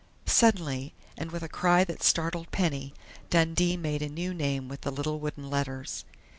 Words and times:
Suddenly, 0.25 0.95
and 1.15 1.29
with 1.31 1.43
a 1.43 1.47
cry 1.47 1.83
that 1.83 2.01
startled 2.01 2.49
Penny, 2.49 2.91
Dundee 3.29 3.77
made 3.77 4.01
a 4.01 4.09
new 4.09 4.33
name 4.33 4.67
with 4.67 4.81
the 4.81 4.89
little 4.89 5.19
wooden 5.19 5.47
letters.... 5.47 6.05